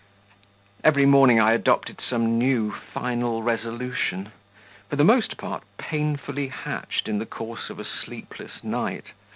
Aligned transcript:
Every 0.83 1.05
morning 1.05 1.39
I 1.39 1.51
adopted 1.51 1.99
some 2.01 2.39
new, 2.39 2.71
final 2.73 3.43
resolution, 3.43 4.31
for 4.89 4.95
the 4.95 5.03
most 5.03 5.37
part 5.37 5.61
painfully 5.77 6.47
hatched 6.47 7.07
in 7.07 7.19
the 7.19 7.27
course 7.27 7.69
of 7.69 7.79
a 7.79 7.85
sleepless 7.85 8.63
night. 8.63 9.11